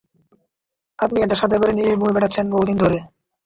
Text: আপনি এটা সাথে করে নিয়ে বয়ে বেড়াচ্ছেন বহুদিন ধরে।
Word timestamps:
আপনি 0.99 1.17
এটা 1.21 1.35
সাথে 1.35 1.55
করে 1.57 1.73
নিয়ে 1.73 1.91
বয়ে 1.95 2.15
বেড়াচ্ছেন 2.15 2.45
বহুদিন 2.53 2.77
ধরে। 2.83 2.97